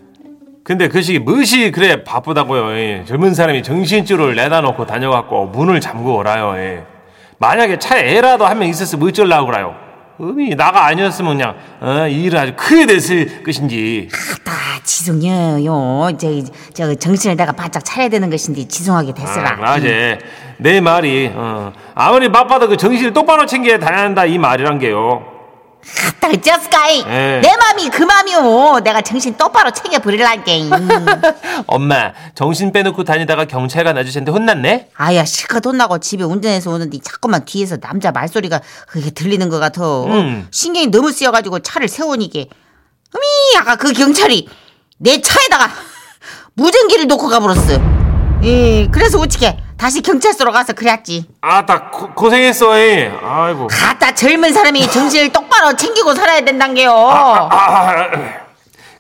근데 0.64 0.88
그 0.88 1.02
시기 1.02 1.20
무시 1.20 1.72
그래 1.72 2.04
바쁘다고요. 2.04 2.72
예. 2.78 3.04
젊은 3.08 3.34
사람이 3.34 3.64
정신줄을 3.64 4.36
내다 4.36 4.62
놓고 4.62 4.86
다녀갖고 4.86 5.48
문을. 5.48 5.82
예. 6.58 6.84
만약에 7.39 7.79
차에 7.79 8.17
애라도 8.17 8.46
한 8.46 8.60
명 8.60 8.67
있었으면 8.69 9.08
어쩌려고 9.08 9.48
그래요. 9.48 9.75
음이 10.22 10.55
나가 10.55 10.86
아니었으면 10.88 11.38
그냥 11.38 11.55
어, 11.79 12.05
이 12.08 12.24
일은 12.24 12.38
아주 12.39 12.53
크게 12.58 12.86
됐을 12.86 13.41
것인지. 13.41 14.10
아 14.46 14.79
지송해요 14.84 16.10
저, 16.17 16.27
저 16.74 16.93
정신을 16.96 17.38
내가 17.38 17.51
바짝 17.53 17.84
차려야 17.86 18.10
되는 18.10 18.29
것인데 18.29 18.67
지송하게 18.67 19.13
됐으라 19.13 19.51
아, 19.53 19.55
맞아. 19.55 19.88
내 20.58 20.81
말이 20.81 21.31
어, 21.34 21.72
아무리 21.96 22.29
바빠도 22.31 22.67
그 22.67 22.75
정신을 22.75 23.13
똑바로 23.13 23.46
챙겨 23.46 23.77
다녀야 23.79 24.03
한다 24.03 24.25
이 24.25 24.38
말이란 24.38 24.79
게요. 24.79 25.38
아따 25.81 26.29
어쩌스까이 26.29 27.03
예. 27.07 27.41
내 27.41 27.55
맘이 27.55 27.89
그 27.89 28.03
맘이오. 28.03 28.79
내가 28.81 29.01
정신 29.01 29.36
똑바로 29.38 29.71
챙겨버리란게 29.71 30.69
엄마 31.67 32.12
정신 32.36 32.71
빼놓고 32.71 33.03
다니다가 33.03 33.45
경찰관 33.45 33.98
아저씨한테 33.98 34.31
혼났네? 34.31 34.89
아야 34.95 35.25
실컷 35.25 35.65
혼나고 35.65 36.00
집에 36.00 36.24
운전해서 36.24 36.69
오는데 36.71 37.00
자꾸만 37.01 37.45
뒤에서 37.45 37.77
남자 37.77 38.12
말소리가 38.12 38.62
그게 38.88 39.09
들리는 39.09 39.48
것 39.50 39.59
같아. 39.59 39.81
음. 40.05 40.48
신경이 40.51 40.88
너무 40.88 41.12
쓰여가지고 41.12 41.59
차를 41.59 41.88
세우니까. 41.88 42.39
어미 42.39 43.57
아까 43.59 43.75
그 43.75 43.91
경찰이 43.93 44.48
내 44.98 45.21
차에다가 45.21 45.69
무전기를 46.53 47.07
놓고 47.07 47.27
가버렸어. 47.29 47.79
예 48.43 48.88
그래서 48.91 49.19
어떻게 49.19 49.57
다시 49.79 50.01
경찰서로 50.01 50.51
가서 50.51 50.74
그랬지 50.74 51.25
아따 51.41 51.89
고- 51.89 52.09
고생했어 52.13 52.77
이. 52.77 53.09
아이고 53.24 53.69
아따 53.88 54.13
젊은 54.13 54.51
사람이 54.53 54.86
정신을 54.91 55.29
똑바로 55.31 55.74
챙기고 55.75 56.13
살아야 56.15 56.41
된단 56.41 56.74
게요 56.74 56.91
아, 56.93 58.07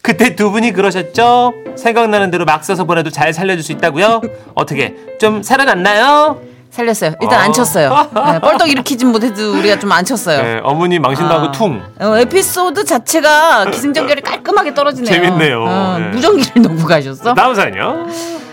그때 0.01 0.35
두 0.35 0.51
분이 0.51 0.71
그러셨죠? 0.71 1.53
생각나는 1.77 2.31
대로 2.31 2.45
막 2.45 2.63
써서 2.63 2.85
보내도 2.85 3.09
잘 3.09 3.33
살려줄 3.33 3.61
수 3.63 3.71
있다고요? 3.73 4.21
어떻게 4.55 4.95
좀 5.19 5.43
살아났나요? 5.43 6.39
살렸어요 6.71 7.15
일단 7.19 7.39
어. 7.39 7.43
안 7.43 7.51
쳤어요 7.51 8.09
네, 8.13 8.39
뻘떡 8.39 8.69
일으키진 8.69 9.09
못해도 9.11 9.57
우리가 9.59 9.79
좀 9.79 9.91
안 9.91 10.05
쳤어요 10.05 10.41
네, 10.41 10.59
어머니 10.63 10.97
망신도 10.99 11.33
하고 11.33 11.47
아. 11.47 11.51
퉁 11.51 11.81
어, 11.99 12.15
에피소드 12.19 12.85
자체가 12.85 13.65
기승전결이 13.71 14.21
깔끔하게 14.21 14.73
떨어지네요. 14.75 15.11
재밌네요. 15.13 15.63
어, 15.63 15.97
네. 15.99 16.07
무전기를 16.09 16.61
놓고 16.61 16.85
가셨어? 16.87 17.33
다음 17.33 17.53
사연요 17.55 18.07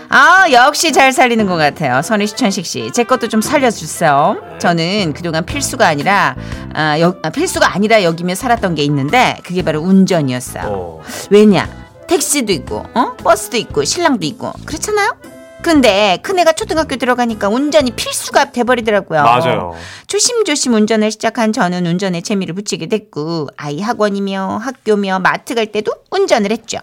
아 0.09 0.45
역시 0.51 0.91
잘 0.93 1.11
살리는 1.11 1.45
것 1.47 1.55
같아요. 1.55 2.01
선희 2.01 2.27
시천식 2.27 2.65
씨, 2.65 2.91
제 2.93 3.03
것도 3.03 3.27
좀 3.27 3.41
살려주세요. 3.41 4.57
저는 4.59 5.13
그동안 5.13 5.45
필수가 5.45 5.85
아니라 5.85 6.35
아, 6.73 6.99
여, 6.99 7.15
아, 7.23 7.29
필수가 7.29 7.73
아니라 7.73 8.03
여기며 8.03 8.35
살았던 8.35 8.75
게 8.75 8.83
있는데 8.83 9.37
그게 9.43 9.63
바로 9.63 9.81
운전이었어요. 9.81 10.63
어. 10.67 11.01
왜냐? 11.29 11.67
택시도 12.07 12.53
있고, 12.53 12.85
어? 12.93 13.15
버스도 13.17 13.57
있고, 13.57 13.83
신랑도 13.83 14.25
있고, 14.27 14.53
그렇잖아요? 14.65 15.17
근데 15.61 16.17
큰애가 16.21 16.53
초등학교 16.53 16.95
들어가니까 16.95 17.49
운전이 17.49 17.91
필수가 17.91 18.51
돼버리더라고요. 18.51 19.23
맞아요 19.23 19.75
조심조심 20.07 20.73
운전을 20.73 21.11
시작한 21.11 21.51
저는 21.51 21.85
운전에 21.85 22.21
재미를 22.21 22.55
붙이게 22.55 22.87
됐고 22.87 23.49
아이 23.57 23.81
학원이며 23.81 24.59
학교며 24.61 25.19
마트 25.19 25.55
갈 25.55 25.67
때도 25.67 25.91
운전을 26.11 26.51
했죠. 26.51 26.77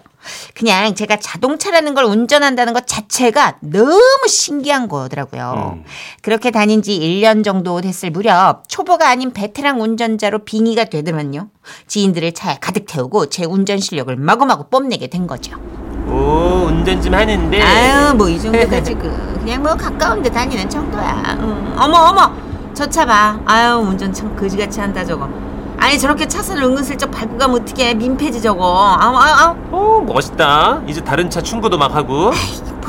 그냥 0.55 0.95
제가 0.95 1.17
자동차라는 1.17 1.93
걸 1.93 2.05
운전한다는 2.05 2.73
것 2.73 2.87
자체가 2.87 3.57
너무 3.61 4.27
신기한 4.27 4.87
거더라고요. 4.87 5.75
음. 5.77 5.83
그렇게 6.21 6.51
다닌 6.51 6.81
지 6.81 6.99
1년 6.99 7.43
정도 7.43 7.79
됐을 7.81 8.09
무렵 8.09 8.67
초보가 8.67 9.07
아닌 9.07 9.31
베테랑 9.33 9.81
운전자로 9.81 10.39
빙의가 10.39 10.85
되더만요. 10.85 11.49
지인들을 11.87 12.33
차에 12.33 12.57
가득 12.59 12.85
태우고 12.87 13.27
제 13.29 13.45
운전 13.45 13.79
실력을 13.79 14.15
마구마구 14.15 14.69
뽐내게 14.69 15.07
된 15.07 15.27
거죠. 15.27 15.55
오 16.07 16.65
운전 16.67 17.01
좀 17.01 17.13
하는데. 17.13 17.61
아유 17.61 18.13
뭐 18.15 18.29
이 18.29 18.39
정도 18.39 18.67
가지고 18.67 19.09
그냥 19.39 19.63
뭐 19.63 19.73
가까운 19.75 20.21
데 20.21 20.29
다니는 20.29 20.69
정도야. 20.69 21.37
응. 21.39 21.75
어머 21.77 21.97
어머! 22.09 22.31
저 22.73 22.85
차 22.87 23.05
봐. 23.05 23.37
아유 23.45 23.75
운전 23.77 24.11
참 24.13 24.35
거지같이 24.35 24.79
한다 24.79 25.03
저거. 25.03 25.27
아니 25.77 25.97
저렇게 25.99 26.27
차선을 26.27 26.63
은근슬쩍 26.63 27.11
밟고 27.11 27.37
가면 27.37 27.61
어떡해. 27.61 27.93
민폐지 27.95 28.41
저거. 28.41 28.95
아우 28.99 29.15
아우 29.15 29.55
어 29.71 30.01
멋있다. 30.05 30.81
이제 30.87 31.01
다른 31.01 31.29
차 31.29 31.41
충고도 31.41 31.77
막 31.77 31.93
하고. 31.95 32.31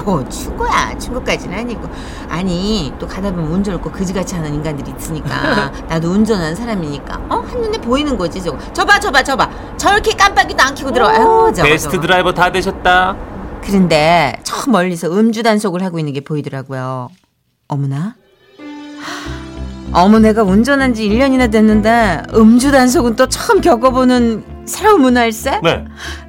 뭐 0.04 0.28
충고야. 0.28 0.96
충고까지는 0.98 1.58
아니고. 1.58 1.88
아니 2.28 2.92
또 2.98 3.06
가다 3.06 3.30
보면 3.32 3.50
운전 3.50 3.74
없고 3.76 3.90
그지같이 3.90 4.34
하는 4.34 4.54
인간들이 4.54 4.92
있으니까. 4.96 5.70
나도 5.88 6.10
운전하는 6.10 6.54
사람이니까. 6.54 7.20
어? 7.28 7.36
한눈에 7.48 7.78
보이는 7.78 8.16
거지 8.16 8.42
저거. 8.42 8.58
저봐 8.72 9.00
저봐 9.00 9.22
저봐. 9.22 9.48
저렇게 9.76 10.12
깜빡이도 10.16 10.62
안 10.62 10.74
켜고 10.74 10.92
들어와. 10.92 11.12
아유 11.12 11.52
저거 11.54 11.68
베스트 11.68 11.92
저거. 11.92 12.02
드라이버 12.06 12.32
다 12.32 12.50
되셨다. 12.52 13.16
그런데 13.64 14.38
저 14.44 14.70
멀리서 14.70 15.08
음주 15.10 15.42
단속을 15.42 15.82
하고 15.82 15.98
있는 15.98 16.12
게 16.12 16.20
보이더라고요. 16.20 17.08
어머나? 17.68 18.14
어머 19.92 20.18
내가 20.18 20.42
운전한 20.42 20.94
지 20.94 21.08
1년이나 21.08 21.50
됐는데 21.50 22.22
음주 22.34 22.70
단속은 22.70 23.16
또 23.16 23.28
처음 23.28 23.60
겪어보는 23.60 24.44
새로운 24.66 25.00
문화일세? 25.02 25.60
네. 25.62 25.84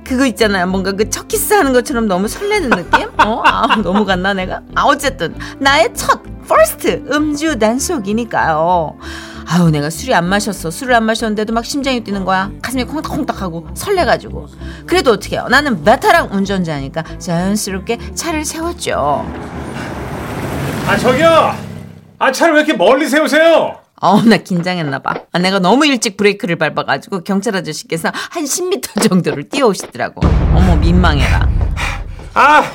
그거 0.05 0.25
있잖아요. 0.27 0.67
뭔가 0.67 0.91
그 0.93 1.09
첫 1.09 1.27
키스하는 1.27 1.73
것처럼 1.73 2.07
너무 2.07 2.27
설레는 2.27 2.69
느낌? 2.69 3.07
어, 3.17 3.41
아, 3.45 3.75
너무 3.81 4.05
갔나 4.05 4.33
내가? 4.33 4.61
아 4.75 4.83
어쨌든 4.83 5.35
나의 5.59 5.93
첫 5.93 6.21
first 6.47 7.03
음주 7.11 7.57
단속이니까요. 7.59 8.97
아우 9.49 9.69
내가 9.71 9.89
술이 9.89 10.13
안 10.13 10.25
마셨어. 10.29 10.69
술을 10.69 10.93
안 10.93 11.05
마셨는데도 11.05 11.53
막 11.53 11.65
심장이 11.65 12.03
뛰는 12.03 12.25
거야. 12.25 12.51
가슴이 12.61 12.83
콩닥콩닥하고 12.83 13.67
설레가지고. 13.73 14.47
그래도 14.85 15.11
어떻게 15.11 15.35
해요? 15.37 15.47
나는 15.49 15.83
베테랑 15.83 16.29
운전자니까 16.31 17.03
자연스럽게 17.17 17.97
차를 18.13 18.43
세웠죠. 18.45 19.25
아 20.87 20.97
저기요. 20.97 21.55
아 22.19 22.31
차를 22.31 22.53
왜 22.55 22.59
이렇게 22.61 22.73
멀리 22.73 23.07
세우세요? 23.07 23.77
어, 24.01 24.21
나 24.21 24.37
긴장했나 24.37 24.99
봐. 24.99 25.15
아, 25.31 25.39
내가 25.39 25.59
너무 25.59 25.85
일찍 25.85 26.17
브레이크를 26.17 26.55
밟아가지고 26.57 27.23
경찰 27.23 27.55
아저씨께서 27.55 28.11
한 28.13 28.43
10m 28.43 29.09
정도를 29.09 29.49
뛰어오시더라고. 29.49 30.21
어머 30.53 30.75
민망해라. 30.75 31.49
아, 32.35 32.71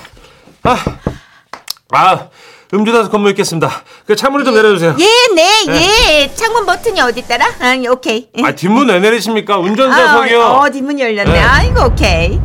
아, 0.64 0.76
아, 1.92 2.28
음주단속 2.74 3.12
건물 3.12 3.30
있겠습니다. 3.30 3.70
그 4.06 4.16
차문을 4.16 4.44
좀 4.44 4.54
내려주세요. 4.54 4.96
예, 4.98 5.34
네, 5.34 5.50
예. 5.68 6.34
창문 6.34 6.66
버튼이 6.66 7.00
어디 7.00 7.20
있더라? 7.20 7.46
아, 7.60 7.76
오케이. 7.90 8.28
아, 8.42 8.52
뒷문 8.52 8.88
왜 8.88 8.98
내리십니까? 8.98 9.58
운전자석이요. 9.58 10.42
아, 10.42 10.58
어, 10.58 10.70
뒷문 10.70 10.98
열렸네. 10.98 11.32
네. 11.32 11.38
아이고, 11.38 11.84
오케이. 11.84 12.40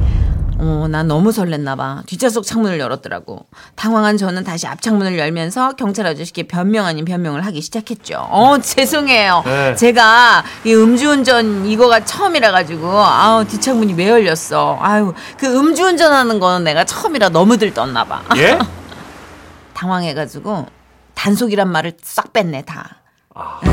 어, 0.59 0.87
난 0.89 1.07
너무 1.07 1.29
설렜나 1.29 1.77
봐. 1.77 2.01
뒷좌석 2.07 2.43
창문을 2.43 2.79
열었더라고. 2.79 3.45
당황한 3.75 4.17
저는 4.17 4.43
다시 4.43 4.65
앞창문을 4.65 5.17
열면서 5.19 5.73
경찰 5.73 6.07
아저씨께 6.07 6.47
변명 6.47 6.85
아닌 6.85 7.05
변명을 7.05 7.45
하기 7.45 7.61
시작했죠. 7.61 8.27
어, 8.29 8.57
죄송해요. 8.59 9.43
네. 9.45 9.75
제가 9.75 10.43
이 10.63 10.73
음주운전 10.73 11.65
이거가 11.67 12.03
처음이라 12.05 12.51
가지고 12.51 12.89
아우 12.99 13.45
뒷창문이 13.45 13.93
왜 13.93 14.09
열렸어. 14.09 14.77
아유, 14.81 15.13
그 15.37 15.45
음주운전 15.45 16.11
하는 16.11 16.39
거는 16.39 16.63
내가 16.63 16.83
처음이라 16.85 17.29
너무들 17.29 17.73
떴나 17.73 18.03
봐. 18.05 18.23
예? 18.37 18.57
당황해 19.73 20.15
가지고 20.15 20.65
단속이란 21.13 21.69
말을 21.71 21.93
싹 22.01 22.33
뺐네 22.33 22.63
다. 22.63 22.97
아. 23.35 23.59
예. 23.65 23.69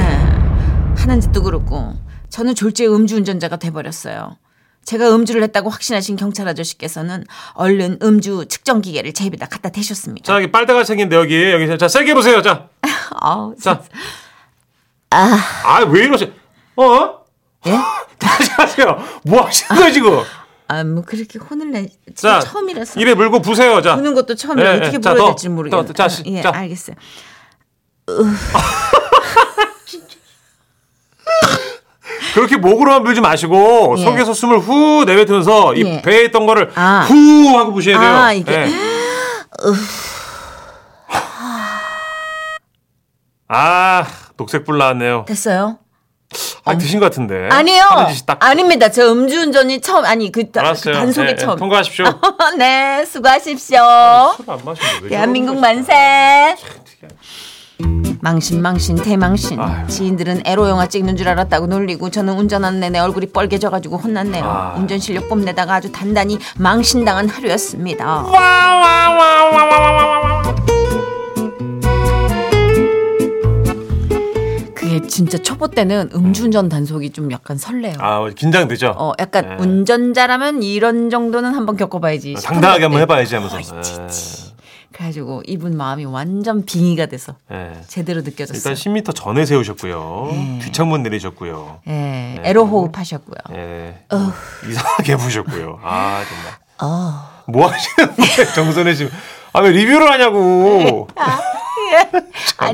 하는 1.00 1.20
짓도 1.20 1.42
그렇고 1.42 1.94
저는 2.28 2.54
졸지에 2.54 2.86
음주운전자가 2.88 3.56
돼버렸어요. 3.56 4.36
제가 4.84 5.14
음주를 5.14 5.42
했다고 5.44 5.70
확신하신 5.70 6.16
경찰 6.16 6.46
아저씨께서는 6.48 7.24
얼른 7.54 7.98
음주 8.02 8.46
측정 8.48 8.80
기계를 8.82 9.12
제 9.12 9.24
입에다 9.24 9.46
갖다 9.46 9.70
대셨습니다. 9.70 10.26
자, 10.26 10.36
여기 10.36 10.50
빨대가 10.52 10.84
생긴데 10.84 11.16
여기 11.16 11.50
여기 11.52 11.78
자 11.78 11.88
세게 11.88 12.14
보세요. 12.14 12.42
자, 12.42 12.68
아우, 13.20 13.54
자. 13.60 13.82
아, 15.10 15.80
왜 15.88 16.04
이러세요? 16.04 16.30
어? 16.76 17.24
예? 17.66 17.78
다시 18.18 18.50
하세요. 18.52 19.02
뭐 19.24 19.42
하시는 19.42 19.76
거예요 19.78 19.92
지금? 19.92 20.20
아, 20.68 20.84
뭐 20.84 21.02
그렇게 21.02 21.38
혼을 21.38 21.70
내. 21.70 21.86
자, 21.86 21.90
진짜 22.14 22.40
처음이라서. 22.40 23.00
입에 23.00 23.14
물고 23.14 23.40
부세요. 23.40 23.80
자, 23.80 23.96
부는 23.96 24.14
것도 24.14 24.34
처음이라 24.34 24.74
예, 24.74 24.76
어떻게 24.78 24.96
예. 24.96 25.00
자, 25.00 25.10
물어야 25.10 25.18
더, 25.18 25.26
될지 25.34 25.48
모르겠네. 25.48 25.86
더, 25.86 25.92
자, 25.92 26.08
시- 26.08 26.22
예, 26.26 26.42
자. 26.42 26.50
알겠어요. 26.54 26.96
그렇게 32.34 32.56
목으로만 32.56 33.04
불지 33.04 33.20
마시고 33.20 33.94
예. 33.96 34.04
속에서 34.04 34.34
숨을 34.34 34.58
후 34.58 35.04
내뱉으면서 35.06 35.74
이 35.74 35.84
예. 35.84 36.02
배에 36.02 36.24
있던 36.24 36.46
거를 36.46 36.72
아. 36.74 37.06
후 37.08 37.56
하고 37.56 37.72
부셔야 37.72 37.98
돼요. 38.00 38.10
아, 38.10 38.32
이게. 38.32 38.52
예. 38.52 38.66
아, 43.48 44.04
녹색불 44.36 44.78
나왔네요. 44.78 45.24
됐어요? 45.28 45.78
아, 46.64 46.76
드신 46.76 46.98
것 46.98 47.06
같은데. 47.06 47.48
아니요. 47.52 47.84
아닙니다. 48.40 48.90
저 48.90 49.12
음주운전이 49.12 49.80
처음 49.80 50.04
아니 50.04 50.32
그, 50.32 50.50
다- 50.50 50.72
그. 50.72 50.92
단속이 50.92 51.26
예, 51.28 51.30
예, 51.32 51.36
처음. 51.36 51.56
통과하십시오. 51.56 52.04
네, 52.58 53.04
수고하십시오. 53.04 53.78
술안 54.38 54.58
마시는데 54.64 54.98
왜 55.02 55.08
대한민국? 55.10 55.60
만세. 55.60 56.56
망신 58.24 58.62
망신 58.62 58.96
대망신 58.96 59.60
아유. 59.60 59.86
지인들은 59.86 60.44
에로 60.46 60.66
영화 60.70 60.86
찍는 60.86 61.14
줄 61.18 61.28
알았다고 61.28 61.66
놀리고 61.66 62.08
저는 62.08 62.32
운전하는 62.38 62.80
내내 62.80 62.98
얼굴이 62.98 63.26
뻘개져가지고 63.26 63.98
혼났네요 63.98 64.42
아. 64.42 64.74
운전 64.78 64.98
실력 64.98 65.28
뽐내다가 65.28 65.74
아주 65.74 65.92
단단히 65.92 66.38
망신당한 66.56 67.28
하루였습니다 67.28 68.24
그게 74.74 75.00
진짜 75.06 75.38
초보 75.38 75.68
때는 75.68 76.10
음주운전 76.14 76.68
단속이 76.68 77.10
좀 77.10 77.30
약간 77.32 77.56
설레요 77.56 77.94
아, 77.98 78.28
긴장되죠. 78.30 78.94
어 78.96 79.12
약간 79.18 79.48
네. 79.48 79.56
운전자라면 79.62 80.62
이런 80.62 81.10
정도는 81.10 81.54
한번 81.54 81.76
겪어봐야지 81.76 82.34
당당하게 82.42 82.84
한번 82.84 82.98
때. 82.98 83.02
해봐야지 83.02 83.34
하면서. 83.34 83.56
어, 83.56 83.60
있지, 83.60 83.92
있지. 84.02 84.43
그래가지고 84.94 85.42
이분 85.46 85.76
마음이 85.76 86.04
완전 86.04 86.64
빙의가 86.64 87.06
돼서 87.06 87.34
예. 87.50 87.72
예. 87.76 87.80
제대로 87.88 88.22
느껴졌어요 88.22 88.56
일단 88.56 88.74
10m 88.74 89.14
전에 89.14 89.44
세우셨고요. 89.44 90.28
네. 90.30 90.58
뒷창문 90.62 91.02
내리셨고요. 91.02 91.80
예, 91.88 92.40
애로 92.44 92.64
호흡하셨고요. 92.66 93.58
예. 93.58 94.04
어. 94.12 94.32
이상하게 94.68 95.16
보셨고요. 95.16 95.80
아, 95.82 96.22
정말. 96.28 96.52
어. 96.82 97.34
뭐 97.48 97.66
하시는 97.68 98.14
거예요, 98.14 98.52
정선혜 98.54 98.94
씨? 98.94 99.08
아, 99.52 99.60
왜 99.60 99.70
리뷰를 99.72 100.10
하냐고. 100.10 101.08
아 101.16 101.40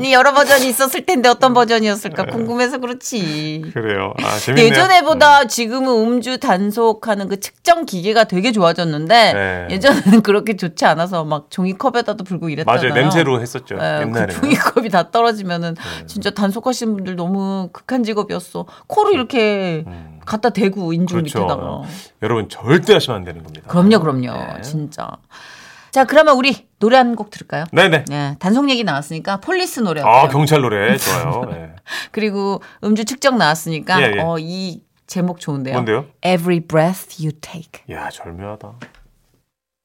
니 0.01 0.13
여러 0.13 0.33
버전이 0.33 0.67
있었을 0.67 1.05
텐데 1.05 1.29
어떤 1.29 1.53
버전이었을까 1.53 2.25
궁금해서 2.25 2.79
그렇지. 2.79 3.71
그래요. 3.73 4.13
아, 4.23 4.37
재밌네요. 4.37 4.67
예전에보다 4.67 5.45
지금은 5.45 5.87
음주 6.07 6.39
단속하는 6.39 7.27
그 7.27 7.39
측정 7.39 7.85
기계가 7.85 8.23
되게 8.25 8.51
좋아졌는데 8.51 9.33
네. 9.33 9.67
예전에는 9.71 10.21
그렇게 10.23 10.55
좋지 10.55 10.85
않아서 10.85 11.23
막 11.23 11.47
종이컵에다도 11.49 12.23
불고 12.23 12.49
이랬잖아요. 12.49 12.81
맞아요. 12.81 12.93
냄새로 12.93 13.41
했었죠. 13.41 13.75
예, 13.79 14.01
옛날에. 14.01 14.33
그 14.33 14.41
종이컵이 14.41 14.89
다 14.89 15.11
떨어지면은 15.11 15.75
진짜 16.07 16.29
단속하시는 16.31 16.93
분들 16.95 17.15
너무 17.15 17.69
극한 17.71 18.03
직업이었어. 18.03 18.65
코를 18.87 19.13
이렇게 19.13 19.85
갖다 20.25 20.49
대고 20.49 20.93
인중 20.93 21.17
음. 21.19 21.21
그렇죠. 21.23 21.39
밑에다가. 21.39 21.81
여러분 22.21 22.49
절대 22.49 22.93
하시면 22.93 23.17
안 23.17 23.23
되는 23.25 23.43
겁니다. 23.43 23.67
그럼요, 23.67 23.99
그럼요. 23.99 24.53
네. 24.55 24.61
진짜. 24.61 25.09
자, 25.91 26.05
그러면 26.05 26.35
우리 26.37 26.67
노래 26.79 26.97
한 26.97 27.15
곡 27.15 27.29
들을까요? 27.29 27.65
네네. 27.71 28.05
네, 28.07 28.35
단속 28.39 28.69
얘기 28.69 28.83
나왔으니까 28.83 29.37
폴리스 29.37 29.81
노래 29.81 30.01
아, 30.01 30.21
어때요? 30.23 30.31
경찰 30.31 30.61
노래 30.61 30.97
좋아요. 30.97 31.45
네. 31.51 31.75
그리고 32.11 32.61
음주 32.83 33.05
측정 33.05 33.37
나왔으니까 33.37 34.01
예, 34.01 34.13
예. 34.17 34.19
어, 34.21 34.37
이 34.39 34.83
제목 35.07 35.39
좋은데요. 35.41 35.73
뭔데요? 35.73 36.05
Every 36.23 36.61
breath 36.61 37.21
you 37.21 37.31
take. 37.41 37.83
야, 37.89 38.09
절묘하다. 38.09 38.73